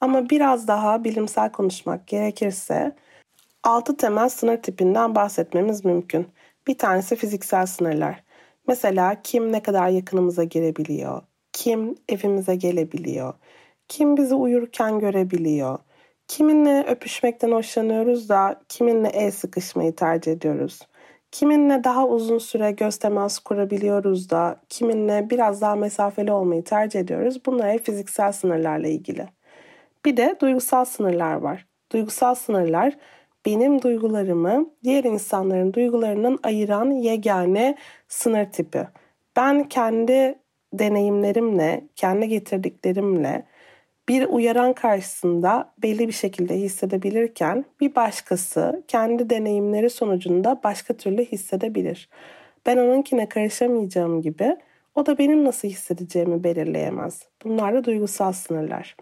Ama 0.01 0.29
biraz 0.29 0.67
daha 0.67 1.03
bilimsel 1.03 1.51
konuşmak 1.51 2.07
gerekirse 2.07 2.95
6 3.63 3.97
temel 3.97 4.29
sınır 4.29 4.57
tipinden 4.57 5.15
bahsetmemiz 5.15 5.85
mümkün. 5.85 6.27
Bir 6.67 6.77
tanesi 6.77 7.15
fiziksel 7.15 7.65
sınırlar. 7.65 8.23
Mesela 8.67 9.21
kim 9.21 9.51
ne 9.51 9.63
kadar 9.63 9.89
yakınımıza 9.89 10.43
girebiliyor, 10.43 11.21
kim 11.53 11.95
evimize 12.09 12.55
gelebiliyor, 12.55 13.33
kim 13.87 14.17
bizi 14.17 14.35
uyurken 14.35 14.99
görebiliyor, 14.99 15.79
kiminle 16.27 16.85
öpüşmekten 16.87 17.51
hoşlanıyoruz 17.51 18.29
da 18.29 18.61
kiminle 18.69 19.07
el 19.07 19.31
sıkışmayı 19.31 19.95
tercih 19.95 20.31
ediyoruz. 20.31 20.79
Kiminle 21.35 21.83
daha 21.83 22.07
uzun 22.07 22.37
süre 22.37 22.71
göz 22.71 22.97
teması 22.97 23.43
kurabiliyoruz 23.43 24.29
da 24.29 24.61
kiminle 24.69 25.29
biraz 25.29 25.61
daha 25.61 25.75
mesafeli 25.75 26.31
olmayı 26.31 26.63
tercih 26.63 26.99
ediyoruz. 26.99 27.45
Bunlar 27.45 27.71
hep 27.71 27.85
fiziksel 27.85 28.31
sınırlarla 28.31 28.87
ilgili. 28.87 29.27
Bir 30.05 30.17
de 30.17 30.35
duygusal 30.41 30.85
sınırlar 30.85 31.33
var. 31.33 31.65
Duygusal 31.91 32.35
sınırlar 32.35 32.93
benim 33.45 33.81
duygularımı 33.81 34.69
diğer 34.83 35.03
insanların 35.03 35.73
duygularından 35.73 36.39
ayıran 36.43 36.91
yegane 36.91 37.77
sınır 38.07 38.51
tipi. 38.51 38.87
Ben 39.35 39.63
kendi 39.63 40.39
deneyimlerimle, 40.73 41.87
kendi 41.95 42.27
getirdiklerimle 42.27 43.45
bir 44.09 44.25
uyaran 44.25 44.73
karşısında 44.73 45.73
belli 45.81 46.07
bir 46.07 46.13
şekilde 46.13 46.55
hissedebilirken 46.55 47.65
bir 47.81 47.95
başkası 47.95 48.83
kendi 48.87 49.29
deneyimleri 49.29 49.89
sonucunda 49.89 50.61
başka 50.63 50.93
türlü 50.93 51.25
hissedebilir. 51.25 52.09
Ben 52.65 52.77
onunkine 52.77 53.29
karışamayacağım 53.29 54.21
gibi 54.21 54.57
o 54.95 55.05
da 55.05 55.17
benim 55.17 55.45
nasıl 55.45 55.67
hissedeceğimi 55.67 56.43
belirleyemez. 56.43 57.27
Bunlar 57.43 57.73
da 57.73 57.83
duygusal 57.83 58.31
sınırlar. 58.31 58.95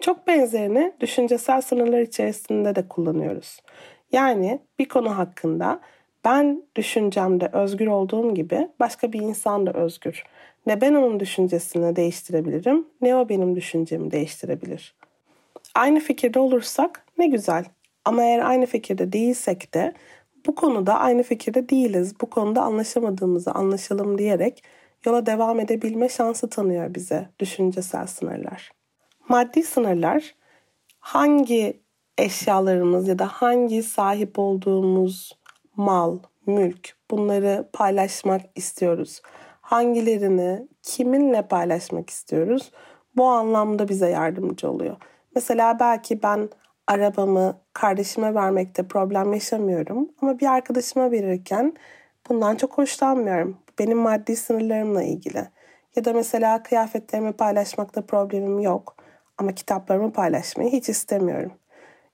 Çok 0.00 0.26
benzerini 0.26 0.92
düşüncesel 1.00 1.60
sınırlar 1.60 2.00
içerisinde 2.00 2.74
de 2.74 2.88
kullanıyoruz. 2.88 3.60
Yani 4.12 4.60
bir 4.78 4.88
konu 4.88 5.18
hakkında 5.18 5.80
ben 6.24 6.62
düşüncemde 6.76 7.50
özgür 7.52 7.86
olduğum 7.86 8.34
gibi 8.34 8.68
başka 8.80 9.12
bir 9.12 9.20
insan 9.20 9.66
da 9.66 9.72
özgür. 9.72 10.24
Ne 10.66 10.80
ben 10.80 10.94
onun 10.94 11.20
düşüncesini 11.20 11.96
değiştirebilirim 11.96 12.86
ne 13.00 13.16
o 13.16 13.28
benim 13.28 13.56
düşüncemi 13.56 14.10
değiştirebilir. 14.10 14.94
Aynı 15.74 16.00
fikirde 16.00 16.38
olursak 16.38 17.06
ne 17.18 17.26
güzel. 17.26 17.64
Ama 18.04 18.22
eğer 18.22 18.38
aynı 18.38 18.66
fikirde 18.66 19.12
değilsek 19.12 19.74
de 19.74 19.94
bu 20.46 20.54
konuda 20.54 20.98
aynı 20.98 21.22
fikirde 21.22 21.68
değiliz. 21.68 22.20
Bu 22.20 22.30
konuda 22.30 22.62
anlaşamadığımızı 22.62 23.50
anlaşalım 23.50 24.18
diyerek 24.18 24.62
yola 25.06 25.26
devam 25.26 25.60
edebilme 25.60 26.08
şansı 26.08 26.50
tanıyor 26.50 26.94
bize 26.94 27.28
düşüncesel 27.38 28.06
sınırlar. 28.06 28.70
Maddi 29.28 29.62
sınırlar 29.62 30.34
hangi 31.00 31.80
eşyalarımız 32.18 33.08
ya 33.08 33.18
da 33.18 33.26
hangi 33.26 33.82
sahip 33.82 34.38
olduğumuz 34.38 35.38
mal, 35.76 36.18
mülk 36.46 36.94
bunları 37.10 37.68
paylaşmak 37.72 38.42
istiyoruz? 38.54 39.22
Hangilerini 39.70 40.68
kiminle 40.82 41.42
paylaşmak 41.42 42.10
istiyoruz? 42.10 42.70
Bu 43.16 43.24
anlamda 43.26 43.88
bize 43.88 44.08
yardımcı 44.08 44.70
oluyor. 44.70 44.96
Mesela 45.34 45.80
belki 45.80 46.22
ben 46.22 46.48
arabamı 46.86 47.60
kardeşime 47.72 48.34
vermekte 48.34 48.88
problem 48.88 49.32
yaşamıyorum 49.32 50.08
ama 50.22 50.38
bir 50.38 50.46
arkadaşıma 50.46 51.10
verirken 51.10 51.74
bundan 52.28 52.56
çok 52.56 52.78
hoşlanmıyorum. 52.78 53.58
Benim 53.78 53.98
maddi 53.98 54.36
sınırlarımla 54.36 55.02
ilgili. 55.02 55.48
Ya 55.96 56.04
da 56.04 56.12
mesela 56.12 56.62
kıyafetlerimi 56.62 57.32
paylaşmakta 57.32 58.06
problemim 58.06 58.58
yok 58.58 58.96
ama 59.38 59.52
kitaplarımı 59.52 60.12
paylaşmayı 60.12 60.70
hiç 60.72 60.88
istemiyorum. 60.88 61.52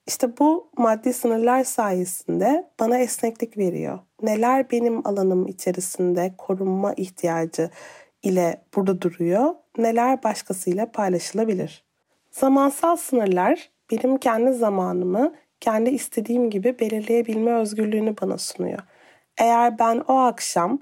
İşte 0.07 0.37
bu 0.37 0.69
maddi 0.77 1.13
sınırlar 1.13 1.63
sayesinde 1.63 2.69
bana 2.79 2.97
esneklik 2.97 3.57
veriyor. 3.57 3.99
Neler 4.21 4.71
benim 4.71 5.07
alanım 5.07 5.47
içerisinde 5.47 6.33
korunma 6.37 6.93
ihtiyacı 6.93 7.69
ile 8.23 8.61
burada 8.75 9.01
duruyor, 9.01 9.55
neler 9.77 10.23
başkasıyla 10.23 10.91
paylaşılabilir. 10.91 11.85
Zamansal 12.31 12.95
sınırlar 12.95 13.69
benim 13.91 14.17
kendi 14.17 14.53
zamanımı 14.53 15.33
kendi 15.59 15.89
istediğim 15.89 16.49
gibi 16.49 16.79
belirleyebilme 16.79 17.51
özgürlüğünü 17.51 18.15
bana 18.21 18.37
sunuyor. 18.37 18.79
Eğer 19.37 19.79
ben 19.79 20.03
o 20.07 20.13
akşam 20.13 20.79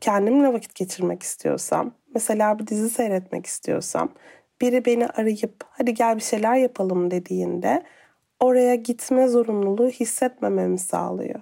kendimle 0.00 0.52
vakit 0.52 0.74
geçirmek 0.74 1.22
istiyorsam, 1.22 1.92
mesela 2.14 2.58
bir 2.58 2.66
dizi 2.66 2.90
seyretmek 2.90 3.46
istiyorsam, 3.46 4.08
biri 4.60 4.84
beni 4.84 5.06
arayıp 5.06 5.64
hadi 5.70 5.94
gel 5.94 6.16
bir 6.16 6.22
şeyler 6.22 6.54
yapalım 6.54 7.10
dediğinde 7.10 7.82
oraya 8.40 8.74
gitme 8.74 9.28
zorunluluğu 9.28 9.88
hissetmememi 9.88 10.78
sağlıyor. 10.78 11.40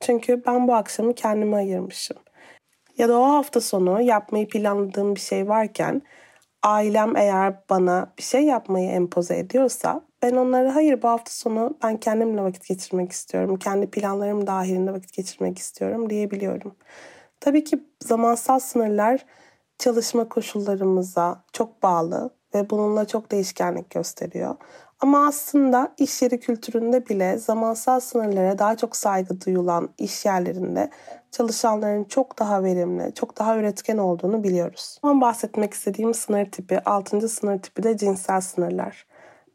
Çünkü 0.00 0.42
ben 0.46 0.68
bu 0.68 0.74
akşamı 0.74 1.14
kendime 1.14 1.56
ayırmışım. 1.56 2.16
Ya 2.98 3.08
da 3.08 3.18
o 3.18 3.24
hafta 3.24 3.60
sonu 3.60 4.02
yapmayı 4.02 4.48
planladığım 4.48 5.14
bir 5.14 5.20
şey 5.20 5.48
varken 5.48 6.02
ailem 6.62 7.16
eğer 7.16 7.54
bana 7.70 8.12
bir 8.18 8.22
şey 8.22 8.42
yapmayı 8.44 8.90
empoze 8.90 9.38
ediyorsa 9.38 10.02
ben 10.22 10.32
onlara 10.36 10.74
hayır 10.74 11.02
bu 11.02 11.08
hafta 11.08 11.30
sonu 11.30 11.78
ben 11.82 11.96
kendimle 12.00 12.42
vakit 12.42 12.68
geçirmek 12.68 13.12
istiyorum. 13.12 13.56
Kendi 13.56 13.90
planlarım 13.90 14.46
dahilinde 14.46 14.92
vakit 14.92 15.12
geçirmek 15.12 15.58
istiyorum 15.58 16.10
diyebiliyorum. 16.10 16.76
Tabii 17.40 17.64
ki 17.64 17.84
zamansal 18.04 18.58
sınırlar 18.58 19.26
çalışma 19.78 20.28
koşullarımıza 20.28 21.44
çok 21.52 21.82
bağlı 21.82 22.30
ve 22.56 22.70
bununla 22.70 23.04
çok 23.06 23.30
değişkenlik 23.30 23.90
gösteriyor. 23.90 24.56
Ama 25.00 25.26
aslında 25.26 25.92
iş 25.98 26.22
yeri 26.22 26.40
kültüründe 26.40 27.08
bile 27.08 27.38
zamansal 27.38 28.00
sınırlara 28.00 28.58
daha 28.58 28.76
çok 28.76 28.96
saygı 28.96 29.40
duyulan 29.40 29.88
iş 29.98 30.24
yerlerinde 30.24 30.90
çalışanların 31.30 32.04
çok 32.04 32.38
daha 32.38 32.64
verimli, 32.64 33.14
çok 33.14 33.38
daha 33.38 33.56
üretken 33.56 33.98
olduğunu 33.98 34.42
biliyoruz. 34.44 34.98
Son 35.00 35.20
bahsetmek 35.20 35.74
istediğim 35.74 36.14
sınır 36.14 36.50
tipi, 36.50 36.80
altıncı 36.80 37.28
sınır 37.28 37.58
tipi 37.58 37.82
de 37.82 37.96
cinsel 37.96 38.40
sınırlar. 38.40 39.06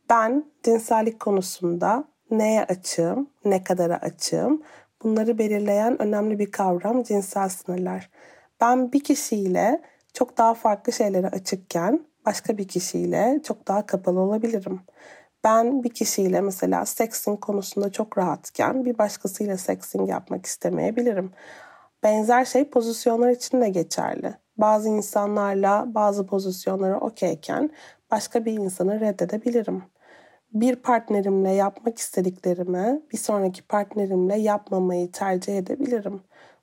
Ben 0.09 0.45
cinsellik 0.63 1.19
konusunda 1.19 2.03
neye 2.31 2.63
açığım, 2.63 3.29
ne 3.45 3.63
kadara 3.63 3.97
açığım 3.97 4.61
bunları 5.03 5.37
belirleyen 5.37 6.01
önemli 6.01 6.39
bir 6.39 6.51
kavram 6.51 7.03
cinsel 7.03 7.49
sınırlar. 7.49 8.09
Ben 8.61 8.91
bir 8.93 9.03
kişiyle 9.03 9.81
çok 10.13 10.37
daha 10.37 10.53
farklı 10.53 10.93
şeylere 10.93 11.27
açıkken 11.27 12.05
başka 12.25 12.57
bir 12.57 12.67
kişiyle 12.67 13.39
çok 13.43 13.67
daha 13.67 13.85
kapalı 13.85 14.19
olabilirim. 14.19 14.81
Ben 15.43 15.83
bir 15.83 15.89
kişiyle 15.89 16.41
mesela 16.41 16.85
sexting 16.85 17.39
konusunda 17.39 17.91
çok 17.91 18.17
rahatken 18.17 18.85
bir 18.85 18.97
başkasıyla 18.97 19.57
sexting 19.57 20.09
yapmak 20.09 20.45
istemeyebilirim. 20.45 21.31
Benzer 22.03 22.45
şey 22.45 22.69
pozisyonlar 22.69 23.29
için 23.29 23.61
de 23.61 23.69
geçerli. 23.69 24.33
Bazı 24.57 24.89
insanlarla 24.89 25.85
bazı 25.87 26.25
pozisyonları 26.25 26.97
okeyken 26.97 27.69
başka 28.11 28.45
bir 28.45 28.53
insanı 28.53 28.99
reddedebilirim. 28.99 29.83
Bir 30.53 30.75
partnerimle 30.75 31.51
yapmak 31.51 31.97
istediklerimi 31.97 33.01
bir 33.11 33.17
sonraki 33.17 33.63
partnerimle 33.63 34.39
yapmamayı 34.39 35.11
tercih 35.11 35.57
edebilirim. 35.57 36.21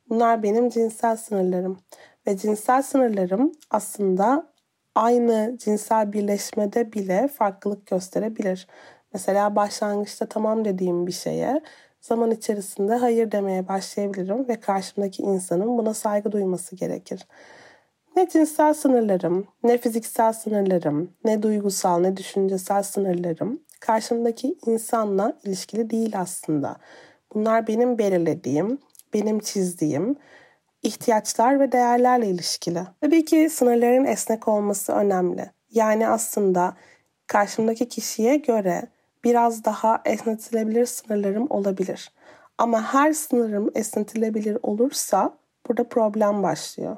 Bunlar 0.08 0.42
benim 0.42 0.68
cinsel 0.68 1.16
sınırlarım. 1.16 1.78
Ve 2.26 2.36
cinsel 2.36 2.82
sınırlarım 2.82 3.52
aslında 3.70 4.52
aynı 4.98 5.56
cinsel 5.58 6.12
birleşmede 6.12 6.92
bile 6.92 7.28
farklılık 7.28 7.86
gösterebilir. 7.86 8.66
Mesela 9.12 9.56
başlangıçta 9.56 10.26
tamam 10.26 10.64
dediğim 10.64 11.06
bir 11.06 11.12
şeye 11.12 11.60
zaman 12.00 12.30
içerisinde 12.30 12.94
hayır 12.94 13.32
demeye 13.32 13.68
başlayabilirim 13.68 14.48
ve 14.48 14.60
karşımdaki 14.60 15.22
insanın 15.22 15.78
buna 15.78 15.94
saygı 15.94 16.32
duyması 16.32 16.76
gerekir. 16.76 17.26
Ne 18.16 18.28
cinsel 18.28 18.74
sınırlarım, 18.74 19.46
ne 19.64 19.78
fiziksel 19.78 20.32
sınırlarım, 20.32 21.10
ne 21.24 21.42
duygusal, 21.42 21.98
ne 21.98 22.16
düşüncesel 22.16 22.82
sınırlarım 22.82 23.60
karşımdaki 23.80 24.56
insanla 24.66 25.38
ilişkili 25.44 25.90
değil 25.90 26.20
aslında. 26.20 26.76
Bunlar 27.34 27.66
benim 27.66 27.98
belirlediğim, 27.98 28.78
benim 29.14 29.38
çizdiğim 29.38 30.16
ihtiyaçlar 30.82 31.60
ve 31.60 31.72
değerlerle 31.72 32.26
ilişkili. 32.26 32.82
Tabii 33.00 33.24
ki 33.24 33.50
sınırların 33.50 34.04
esnek 34.04 34.48
olması 34.48 34.92
önemli. 34.92 35.50
Yani 35.70 36.08
aslında 36.08 36.76
karşımdaki 37.26 37.88
kişiye 37.88 38.36
göre 38.36 38.82
biraz 39.24 39.64
daha 39.64 40.02
esnetilebilir 40.04 40.86
sınırlarım 40.86 41.46
olabilir. 41.50 42.12
Ama 42.58 42.94
her 42.94 43.12
sınırım 43.12 43.70
esnetilebilir 43.74 44.58
olursa 44.62 45.34
burada 45.68 45.88
problem 45.88 46.42
başlıyor. 46.42 46.96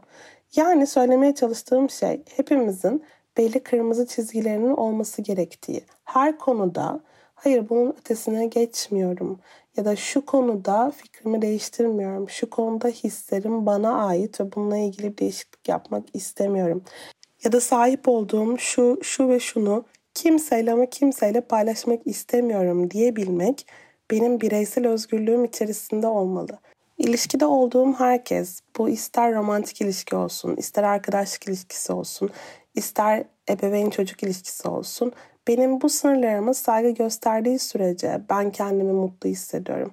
Yani 0.57 0.87
söylemeye 0.87 1.35
çalıştığım 1.35 1.91
şey 1.91 2.23
hepimizin 2.37 3.05
belli 3.37 3.63
kırmızı 3.63 4.07
çizgilerinin 4.07 4.77
olması 4.77 5.23
gerektiği. 5.23 5.85
Her 6.05 6.39
konuda 6.39 7.01
hayır 7.35 7.69
bunun 7.69 7.91
ötesine 7.91 8.47
geçmiyorum 8.47 9.41
ya 9.77 9.85
da 9.85 9.97
şu 9.97 10.27
konuda 10.27 10.91
fikrimi 10.91 11.43
değiştirmiyorum. 11.43 12.31
Şu 12.31 12.51
konuda 12.51 12.89
hislerim 12.89 13.67
bana 13.67 14.07
ait 14.07 14.41
ve 14.41 14.53
bununla 14.53 14.79
ilgili 14.79 15.13
bir 15.13 15.19
değişiklik 15.19 15.69
yapmak 15.69 16.05
istemiyorum. 16.15 16.83
Ya 17.45 17.53
da 17.53 17.61
sahip 17.61 18.09
olduğum 18.09 18.59
şu 18.59 18.99
şu 19.03 19.29
ve 19.29 19.41
şunu 19.41 19.85
kimseyle 20.15 20.73
ama 20.73 20.87
kimseyle 20.87 21.41
paylaşmak 21.41 22.07
istemiyorum 22.07 22.91
diyebilmek 22.91 23.67
benim 24.11 24.41
bireysel 24.41 24.87
özgürlüğüm 24.87 25.45
içerisinde 25.45 26.07
olmalı. 26.07 26.59
İlişkide 26.99 27.47
olduğum 27.47 27.93
herkes, 27.93 28.61
bu 28.79 28.89
ister 28.89 29.35
romantik 29.35 29.81
ilişki 29.81 30.17
olsun, 30.17 30.57
ister 30.57 30.83
arkadaşlık 30.83 31.49
ilişkisi 31.49 31.93
olsun, 31.93 32.31
ister 32.75 33.25
ebeveyn 33.51 33.91
çocuk 33.91 34.23
ilişkisi 34.23 34.69
olsun, 34.69 35.13
benim 35.51 35.81
bu 35.81 35.89
sınırlarıma 35.89 36.55
saygı 36.55 36.91
gösterdiği 36.91 37.59
sürece 37.59 38.21
ben 38.31 38.51
kendimi 38.51 38.93
mutlu 38.93 39.31
hissediyorum. 39.31 39.93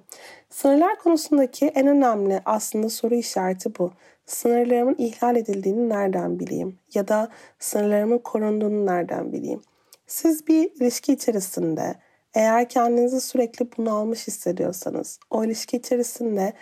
Sınırlar 0.50 0.98
konusundaki 0.98 1.66
en 1.66 1.86
önemli 1.86 2.40
aslında 2.44 2.88
soru 2.88 3.14
işareti 3.14 3.78
bu. 3.78 3.92
Sınırlarımın 4.26 4.96
ihlal 4.98 5.36
edildiğini 5.36 5.88
nereden 5.88 6.38
bileyim? 6.38 6.78
Ya 6.94 7.08
da 7.08 7.28
sınırlarımın 7.58 8.18
korunduğunu 8.18 8.86
nereden 8.86 9.32
bileyim? 9.32 9.60
Siz 10.06 10.46
bir 10.46 10.70
ilişki 10.70 11.12
içerisinde 11.12 11.94
eğer 12.34 12.68
kendinizi 12.68 13.20
sürekli 13.20 13.68
bunalmış 13.76 14.26
hissediyorsanız, 14.26 15.18
o 15.30 15.44
ilişki 15.44 15.76
içerisinde 15.76 16.52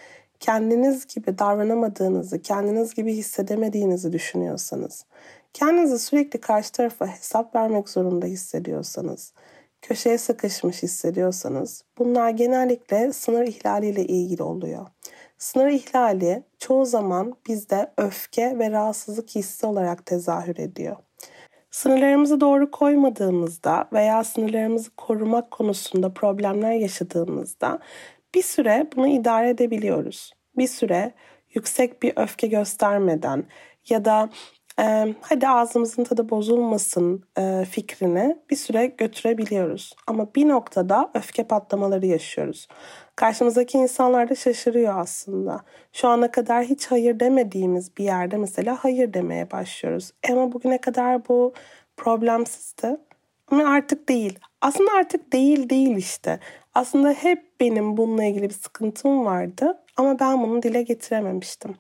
kendiniz 0.41 1.07
gibi 1.07 1.38
davranamadığınızı, 1.38 2.43
kendiniz 2.43 2.95
gibi 2.95 3.15
hissedemediğinizi 3.15 4.12
düşünüyorsanız, 4.12 5.05
kendinizi 5.57 5.99
sürekli 5.99 6.41
karşı 6.41 6.73
tarafa 6.73 7.07
hesap 7.07 7.55
vermek 7.55 7.89
zorunda 7.89 8.27
hissediyorsanız, 8.27 9.33
köşeye 9.83 10.19
sıkışmış 10.19 10.83
hissediyorsanız 10.83 11.85
bunlar 11.99 12.31
genellikle 12.31 13.13
sınır 13.13 13.47
ihlaliyle 13.47 14.05
ilgili 14.05 14.43
oluyor. 14.43 14.87
Sınır 15.39 15.69
ihlali 15.69 16.43
çoğu 16.59 16.87
zaman 16.87 17.35
bizde 17.49 17.93
öfke 17.99 18.59
ve 18.59 18.71
rahatsızlık 18.71 19.31
hissi 19.31 19.67
olarak 19.67 20.07
tezahür 20.07 20.59
ediyor. 20.59 20.97
Sınırlarımızı 21.71 22.41
doğru 22.41 22.71
koymadığımızda 22.71 23.89
veya 23.93 24.25
sınırlarımızı 24.25 24.91
korumak 24.97 25.51
konusunda 25.51 26.15
problemler 26.15 26.73
yaşadığımızda 26.73 27.78
bir 28.35 28.43
süre 28.43 28.87
bunu 28.97 29.09
idare 29.09 29.50
edebiliyoruz. 29.50 30.33
Bir 30.59 30.69
süre 30.69 31.13
yüksek 31.54 32.02
bir 32.02 32.13
öfke 32.17 32.47
göstermeden 32.47 33.45
ya 33.89 34.04
da 34.04 34.30
e, 34.80 35.15
hadi 35.21 35.49
ağzımızın 35.49 36.04
tadı 36.04 36.28
bozulmasın 36.30 37.25
e, 37.39 37.65
fikrini 37.71 38.39
bir 38.50 38.56
süre 38.56 38.86
götürebiliyoruz. 38.86 39.97
Ama 40.06 40.34
bir 40.34 40.49
noktada 40.49 41.10
öfke 41.15 41.45
patlamaları 41.45 42.06
yaşıyoruz. 42.06 42.69
Karşımızdaki 43.17 43.78
insanlar 43.78 44.28
da 44.30 44.34
şaşırıyor 44.34 44.99
aslında. 44.99 45.60
Şu 45.93 46.08
ana 46.08 46.30
kadar 46.30 46.65
hiç 46.65 46.86
hayır 46.86 47.21
demediğimiz 47.21 47.97
bir 47.97 48.04
yerde 48.04 48.36
mesela 48.36 48.78
hayır 48.80 49.15
demeye 49.15 49.50
başlıyoruz. 49.50 50.12
Ama 50.30 50.52
bugüne 50.52 50.80
kadar 50.80 51.28
bu 51.28 51.52
problemsizdi. 51.97 52.97
Ama 53.50 53.69
artık 53.69 54.08
değil. 54.08 54.39
Aslında 54.60 54.91
artık 54.93 55.32
değil 55.32 55.71
değil 55.71 55.97
işte. 55.97 56.41
Aslında 56.75 57.12
hep 57.12 57.60
benim 57.60 57.97
bununla 57.97 58.25
ilgili 58.25 58.49
bir 58.49 58.54
sıkıntım 58.54 59.25
vardı 59.25 59.78
ama 59.97 60.19
ben 60.19 60.43
bunu 60.43 60.62
dile 60.62 60.82
getirememiştim. 60.82 61.75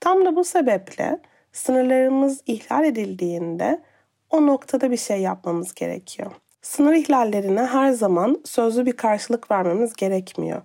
Tam 0.00 0.24
da 0.24 0.36
bu 0.36 0.44
sebeple 0.44 1.20
sınırlarımız 1.52 2.40
ihlal 2.46 2.84
edildiğinde 2.84 3.82
o 4.30 4.46
noktada 4.46 4.90
bir 4.90 4.96
şey 4.96 5.20
yapmamız 5.20 5.74
gerekiyor. 5.74 6.32
Sınır 6.62 6.92
ihlallerine 6.92 7.62
her 7.66 7.92
zaman 7.92 8.40
sözlü 8.44 8.86
bir 8.86 8.92
karşılık 8.92 9.50
vermemiz 9.50 9.94
gerekmiyor. 9.94 10.62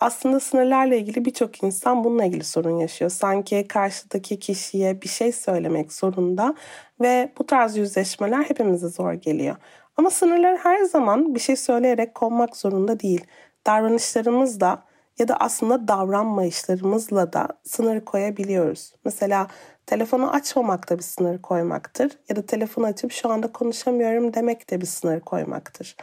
Aslında 0.00 0.40
sınırlarla 0.40 0.94
ilgili 0.94 1.24
birçok 1.24 1.62
insan 1.62 2.04
bununla 2.04 2.24
ilgili 2.24 2.44
sorun 2.44 2.78
yaşıyor. 2.78 3.10
Sanki 3.10 3.68
karşıdaki 3.68 4.38
kişiye 4.38 5.02
bir 5.02 5.08
şey 5.08 5.32
söylemek 5.32 5.92
zorunda 5.92 6.54
ve 7.00 7.32
bu 7.38 7.46
tarz 7.46 7.76
yüzleşmeler 7.76 8.42
hepimize 8.42 8.88
zor 8.88 9.12
geliyor. 9.12 9.56
Ama 9.96 10.10
sınırlar 10.10 10.56
her 10.56 10.82
zaman 10.82 11.34
bir 11.34 11.40
şey 11.40 11.56
söyleyerek 11.56 12.14
konmak 12.14 12.56
zorunda 12.56 13.00
değil. 13.00 13.24
Davranışlarımız 13.66 14.60
da 14.60 14.82
ya 15.18 15.28
da 15.28 15.36
aslında 15.36 15.88
davranmayışlarımızla 15.88 17.32
da 17.32 17.48
sınır 17.64 18.00
koyabiliyoruz. 18.00 18.94
Mesela 19.04 19.46
telefonu 19.86 20.30
açmamak 20.30 20.90
da 20.90 20.98
bir 20.98 21.02
sınır 21.02 21.42
koymaktır. 21.42 22.18
Ya 22.28 22.36
da 22.36 22.46
telefonu 22.46 22.86
açıp 22.86 23.12
şu 23.12 23.30
anda 23.30 23.52
konuşamıyorum 23.52 24.34
demek 24.34 24.70
de 24.70 24.80
bir 24.80 24.86
sınır 24.86 25.20
koymaktır. 25.20 25.96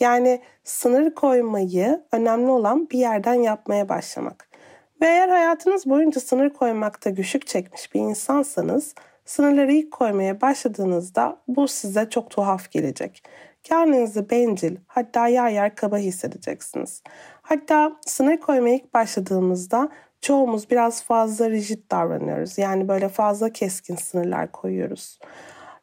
Yani 0.00 0.42
sınır 0.64 1.14
koymayı 1.14 2.04
önemli 2.12 2.50
olan 2.50 2.90
bir 2.90 2.98
yerden 2.98 3.34
yapmaya 3.34 3.88
başlamak. 3.88 4.48
Ve 5.00 5.06
eğer 5.06 5.28
hayatınız 5.28 5.86
boyunca 5.86 6.20
sınır 6.20 6.50
koymakta 6.50 7.10
güçlük 7.10 7.46
çekmiş 7.46 7.94
bir 7.94 8.00
insansanız 8.00 8.94
sınırları 9.24 9.72
ilk 9.72 9.90
koymaya 9.90 10.40
başladığınızda 10.40 11.36
bu 11.48 11.68
size 11.68 12.10
çok 12.10 12.30
tuhaf 12.30 12.70
gelecek. 12.70 13.22
Kendinizi 13.70 14.30
bencil 14.30 14.76
hatta 14.86 15.26
yer 15.26 15.50
yer 15.50 15.74
kaba 15.74 15.98
hissedeceksiniz. 15.98 17.02
Hatta 17.42 17.92
sınır 18.06 18.36
koymaya 18.36 18.74
ilk 18.74 18.94
başladığımızda 18.94 19.88
çoğumuz 20.20 20.70
biraz 20.70 21.02
fazla 21.02 21.50
rigid 21.50 21.90
davranıyoruz. 21.90 22.58
Yani 22.58 22.88
böyle 22.88 23.08
fazla 23.08 23.52
keskin 23.52 23.96
sınırlar 23.96 24.52
koyuyoruz. 24.52 25.18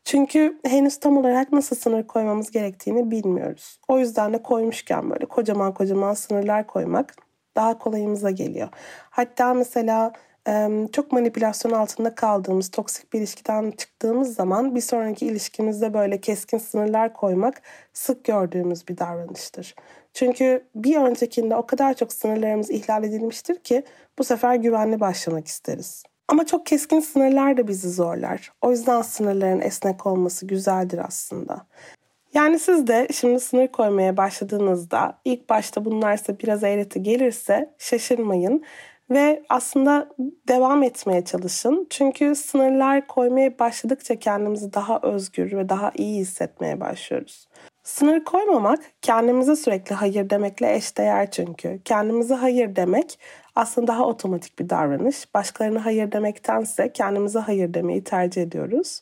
Çünkü 0.04 0.60
henüz 0.66 1.00
tam 1.00 1.18
olarak 1.18 1.52
nasıl 1.52 1.76
sınır 1.76 2.08
koymamız 2.08 2.52
gerektiğini 2.52 3.12
bilmiyoruz. 3.12 3.80
O 3.88 4.00
yüzden 4.00 4.34
de 4.34 4.44
koymuşken 4.44 5.10
böyle 5.10 5.26
kocaman 5.26 5.74
kocaman 5.74 6.14
sınırlar 6.14 6.68
koymak 6.68 7.16
daha 7.56 7.78
kolayımıza 7.78 8.32
geliyor. 8.32 8.70
Hatta 9.10 9.54
mesela 9.54 10.14
çok 10.92 11.12
manipülasyon 11.12 11.72
altında 11.72 12.16
kaldığımız, 12.16 12.72
toksik 12.72 13.14
bir 13.14 13.20
ilişkiden 13.20 13.72
çıktığımız 13.72 14.36
zaman 14.36 14.76
bir 14.76 14.82
sonraki 14.82 15.26
ilişkimizde 15.26 15.94
böyle 15.94 16.22
keskin 16.22 16.58
sınırlar 16.58 17.14
koymak 17.14 17.62
sık 17.94 18.24
gördüğümüz 18.24 18.88
bir 18.88 18.98
davranıştır. 18.98 19.76
Çünkü 20.14 20.64
bir 20.76 20.96
öncekinde 20.96 21.56
o 21.56 21.66
kadar 21.66 21.94
çok 21.94 22.14
sınırlarımız 22.14 22.70
ihlal 22.70 23.04
edilmiştir 23.04 23.56
ki 23.56 23.84
bu 24.20 24.24
sefer 24.24 24.56
güvenli 24.56 25.00
başlamak 25.00 25.48
isteriz. 25.48 26.04
Ama 26.28 26.46
çok 26.46 26.66
keskin 26.66 27.00
sınırlar 27.00 27.58
da 27.58 27.68
bizi 27.68 27.90
zorlar. 27.92 28.52
O 28.62 28.72
yüzden 28.72 29.02
sınırların 29.02 29.62
esnek 29.62 30.06
olması 30.06 30.48
güzeldir 30.48 31.02
aslında. 31.08 31.66
Yani 32.34 32.60
siz 32.60 32.88
de 32.88 33.08
şimdi 33.12 33.40
sınır 33.40 33.68
koymaya 33.68 34.18
başladığınızda 34.18 35.20
ilk 35.26 35.50
başta 35.50 35.86
bunlar 35.86 36.18
size 36.18 36.40
biraz 36.40 36.64
eğreti 36.64 37.04
gelirse 37.04 37.74
şaşırmayın 37.78 38.64
ve 39.10 39.44
aslında 39.50 40.10
devam 40.48 40.84
etmeye 40.84 41.26
çalışın. 41.26 41.88
Çünkü 41.90 42.36
sınırlar 42.36 43.08
koymaya 43.08 43.60
başladıkça 43.60 44.20
kendimizi 44.20 44.74
daha 44.74 45.00
özgür 45.04 45.58
ve 45.58 45.70
daha 45.70 45.92
iyi 45.96 46.20
hissetmeye 46.20 46.80
başlıyoruz. 46.80 47.48
Sınır 47.84 48.24
koymamak 48.24 48.80
kendimize 49.02 49.56
sürekli 49.56 49.96
hayır 49.96 50.30
demekle 50.30 50.76
eşdeğer 50.76 51.32
çünkü. 51.32 51.80
Kendimize 51.86 52.34
hayır 52.34 52.76
demek 52.76 53.20
aslında 53.56 53.88
daha 53.88 54.06
otomatik 54.06 54.60
bir 54.60 54.70
davranış. 54.70 55.34
Başkalarına 55.34 55.86
hayır 55.86 56.12
demektense 56.12 56.92
kendimize 56.94 57.40
hayır 57.40 57.74
demeyi 57.74 58.04
tercih 58.04 58.42
ediyoruz. 58.42 59.02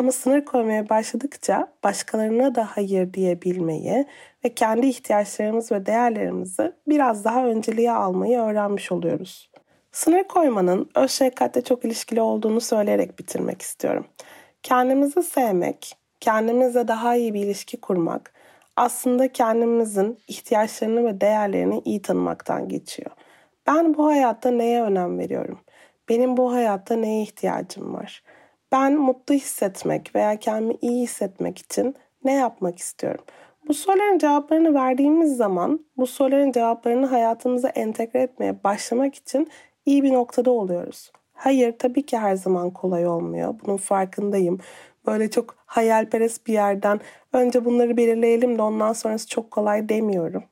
Ama 0.00 0.12
sınır 0.12 0.44
koymaya 0.44 0.88
başladıkça 0.88 1.72
başkalarına 1.84 2.54
da 2.54 2.68
hayır 2.70 3.14
diyebilmeyi 3.14 4.06
ve 4.44 4.54
kendi 4.54 4.86
ihtiyaçlarımız 4.86 5.72
ve 5.72 5.86
değerlerimizi 5.86 6.72
biraz 6.88 7.24
daha 7.24 7.46
önceliğe 7.46 7.92
almayı 7.92 8.38
öğrenmiş 8.38 8.92
oluyoruz. 8.92 9.50
Sınır 9.92 10.24
koymanın 10.24 10.90
öz 10.94 11.10
şefkatle 11.10 11.64
çok 11.64 11.84
ilişkili 11.84 12.20
olduğunu 12.20 12.60
söyleyerek 12.60 13.18
bitirmek 13.18 13.62
istiyorum. 13.62 14.06
Kendimizi 14.62 15.22
sevmek, 15.22 15.92
kendimizle 16.20 16.88
daha 16.88 17.16
iyi 17.16 17.34
bir 17.34 17.44
ilişki 17.44 17.80
kurmak 17.80 18.32
aslında 18.76 19.32
kendimizin 19.32 20.18
ihtiyaçlarını 20.28 21.04
ve 21.04 21.20
değerlerini 21.20 21.82
iyi 21.84 22.02
tanımaktan 22.02 22.68
geçiyor. 22.68 23.10
Ben 23.66 23.94
bu 23.94 24.06
hayatta 24.06 24.50
neye 24.50 24.82
önem 24.82 25.18
veriyorum? 25.18 25.60
Benim 26.08 26.36
bu 26.36 26.52
hayatta 26.52 26.96
neye 26.96 27.22
ihtiyacım 27.22 27.94
var? 27.94 28.22
Ben 28.72 28.98
mutlu 28.98 29.34
hissetmek 29.34 30.14
veya 30.14 30.36
kendimi 30.36 30.74
iyi 30.80 31.02
hissetmek 31.02 31.58
için 31.58 31.94
ne 32.24 32.32
yapmak 32.32 32.78
istiyorum? 32.78 33.24
Bu 33.68 33.74
soruların 33.74 34.18
cevaplarını 34.18 34.74
verdiğimiz 34.74 35.36
zaman 35.36 35.86
bu 35.96 36.06
soruların 36.06 36.52
cevaplarını 36.52 37.06
hayatımıza 37.06 37.68
entegre 37.68 38.22
etmeye 38.22 38.64
başlamak 38.64 39.14
için 39.14 39.48
iyi 39.86 40.02
bir 40.02 40.12
noktada 40.12 40.50
oluyoruz. 40.50 41.12
Hayır 41.32 41.78
tabii 41.78 42.06
ki 42.06 42.18
her 42.18 42.34
zaman 42.34 42.70
kolay 42.70 43.06
olmuyor. 43.06 43.54
Bunun 43.66 43.76
farkındayım. 43.76 44.58
Böyle 45.06 45.30
çok 45.30 45.56
hayalperest 45.66 46.46
bir 46.46 46.52
yerden 46.52 47.00
önce 47.32 47.64
bunları 47.64 47.96
belirleyelim 47.96 48.58
de 48.58 48.62
ondan 48.62 48.92
sonrası 48.92 49.28
çok 49.28 49.50
kolay 49.50 49.88
demiyorum. 49.88 50.44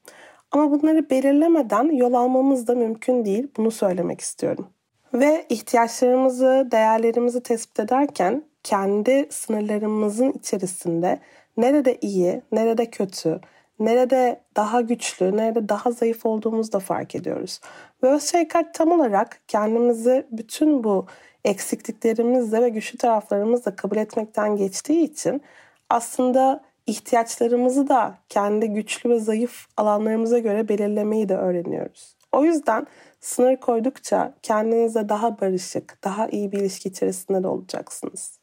Ama 0.51 0.71
bunları 0.71 1.11
belirlemeden 1.11 1.85
yol 1.85 2.13
almamız 2.13 2.67
da 2.67 2.75
mümkün 2.75 3.25
değil. 3.25 3.49
Bunu 3.57 3.71
söylemek 3.71 4.21
istiyorum. 4.21 4.67
Ve 5.15 5.47
ihtiyaçlarımızı, 5.49 6.69
değerlerimizi 6.71 7.43
tespit 7.43 7.81
ederken 7.81 8.45
kendi 8.63 9.27
sınırlarımızın 9.31 10.33
içerisinde 10.33 11.19
nerede 11.57 11.99
iyi, 12.01 12.43
nerede 12.53 12.91
kötü, 12.91 13.41
nerede 13.79 14.41
daha 14.57 14.81
güçlü, 14.81 15.37
nerede 15.37 15.69
daha 15.69 15.91
zayıf 15.91 16.27
olduğumuzu 16.27 16.73
da 16.73 16.79
fark 16.79 17.15
ediyoruz. 17.15 17.61
Ve 18.03 18.09
öz 18.09 18.33
tam 18.75 18.93
olarak 18.93 19.41
kendimizi 19.49 20.27
bütün 20.31 20.85
bu 20.85 21.07
eksikliklerimizle 21.45 22.63
ve 22.63 22.69
güçlü 22.69 22.99
taraflarımızla 22.99 23.77
kabul 23.77 23.97
etmekten 23.97 24.57
geçtiği 24.57 25.05
için 25.05 25.43
aslında 25.91 26.61
ihtiyaçlarımızı 26.87 27.89
da 27.89 28.15
kendi 28.29 28.69
güçlü 28.69 29.11
ve 29.11 29.19
zayıf 29.19 29.67
alanlarımıza 29.77 30.39
göre 30.39 30.69
belirlemeyi 30.69 31.29
de 31.29 31.37
öğreniyoruz. 31.37 32.18
O 32.33 32.45
yüzden 32.45 32.87
sınır 33.21 33.57
koydukça 33.57 34.35
kendinize 34.43 35.09
daha 35.09 35.41
barışık, 35.41 36.05
daha 36.05 36.29
iyi 36.29 36.53
bir 36.53 36.59
ilişki 36.59 36.89
içerisinde 36.89 37.43
de 37.43 37.49
olacaksınız. 37.49 38.39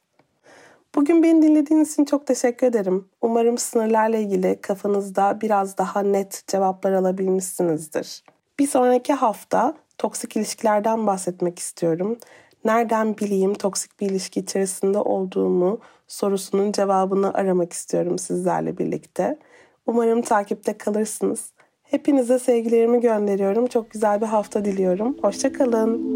Bugün 0.96 1.24
beni 1.24 1.42
dinlediğiniz 1.42 1.94
için 1.94 2.06
çok 2.06 2.28
teşekkür 2.28 2.68
ederim. 2.68 3.10
Umarım 3.22 3.58
sınırlarla 3.58 4.18
ilgili 4.18 4.62
kafanızda 4.62 5.42
biraz 5.42 5.78
daha 5.78 6.00
net 6.00 6.44
cevaplar 6.48 6.92
alabilmişsinizdir. 6.92 8.24
Bir 8.60 8.68
sonraki 8.68 9.14
hafta 9.14 9.74
toksik 9.98 10.38
ilişkilerden 10.38 11.08
bahsetmek 11.08 11.60
istiyorum. 11.60 12.18
Nereden 12.66 13.18
bileyim 13.18 13.54
toksik 13.54 14.00
bir 14.00 14.10
ilişki 14.10 14.40
içerisinde 14.40 14.98
olduğumu 14.98 15.80
sorusunun 16.08 16.72
cevabını 16.72 17.34
aramak 17.34 17.74
istiyorum 17.74 18.20
sizlerle 18.20 18.78
birlikte. 18.78 19.40
Umarım 19.86 20.22
takipte 20.22 20.78
kalırsınız. 20.78 21.55
Hepinize 21.92 22.40
sevgilerimi 22.40 23.00
gönderiyorum. 23.02 23.68
Çok 23.68 23.92
güzel 23.92 24.22
bir 24.22 24.26
hafta 24.26 24.66
diliyorum. 24.66 25.18
Hoşçakalın. 25.22 26.16